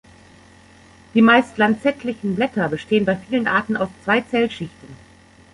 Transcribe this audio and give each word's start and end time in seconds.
Die 1.13 1.21
meist 1.21 1.59
lanzettlichen 1.59 2.33
Blätter 2.33 2.67
bestehen 2.69 3.05
bei 3.05 3.15
vielen 3.15 3.45
Arten 3.47 3.77
aus 3.77 3.89
zwei 4.03 4.21
Zellschichten. 4.21 4.95